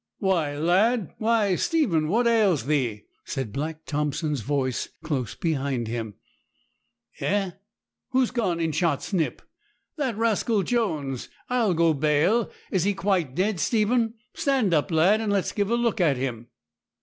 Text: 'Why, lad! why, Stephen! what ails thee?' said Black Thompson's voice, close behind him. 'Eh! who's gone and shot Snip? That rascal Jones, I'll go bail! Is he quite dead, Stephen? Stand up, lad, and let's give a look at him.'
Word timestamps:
'Why, 0.17 0.57
lad! 0.57 1.13
why, 1.19 1.53
Stephen! 1.53 2.07
what 2.07 2.25
ails 2.25 2.65
thee?' 2.65 3.03
said 3.23 3.53
Black 3.53 3.85
Thompson's 3.85 4.41
voice, 4.41 4.89
close 5.03 5.35
behind 5.35 5.87
him. 5.87 6.15
'Eh! 7.19 7.51
who's 8.09 8.31
gone 8.31 8.59
and 8.59 8.73
shot 8.73 9.03
Snip? 9.03 9.43
That 9.97 10.17
rascal 10.17 10.63
Jones, 10.63 11.29
I'll 11.51 11.75
go 11.75 11.93
bail! 11.93 12.49
Is 12.71 12.83
he 12.83 12.95
quite 12.95 13.35
dead, 13.35 13.59
Stephen? 13.59 14.15
Stand 14.33 14.73
up, 14.73 14.89
lad, 14.89 15.21
and 15.21 15.31
let's 15.31 15.51
give 15.51 15.69
a 15.69 15.75
look 15.75 16.01
at 16.01 16.17
him.' 16.17 16.47